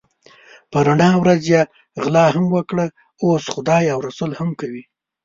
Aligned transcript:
په 0.71 0.77
رڼا 0.87 1.11
ورځ 1.21 1.41
یې 1.53 1.61
غلا 2.03 2.25
هم 2.35 2.45
وکړه 2.55 2.85
اوس 3.23 3.43
خدای 3.53 3.83
او 3.93 3.99
رسول 4.07 4.31
هم 4.39 4.49
کوي. 4.61 4.83